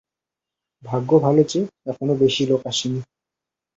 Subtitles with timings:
[0.83, 1.59] ভাগ্য ভালো যে,
[1.85, 2.99] এখনো বেশি লোক আসেনি।